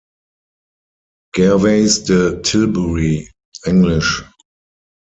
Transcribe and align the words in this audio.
Gervais 1.35 1.99
de 2.07 2.21
Tilbury, 2.43 3.15
engl. 3.69 4.01